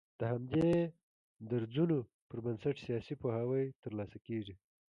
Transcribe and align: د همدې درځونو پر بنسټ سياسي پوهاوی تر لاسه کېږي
د 0.19 0.21
همدې 0.31 0.69
درځونو 1.51 1.97
پر 2.29 2.37
بنسټ 2.45 2.75
سياسي 2.85 3.15
پوهاوی 3.21 3.65
تر 3.83 3.91
لاسه 3.99 4.17
کېږي 4.27 4.55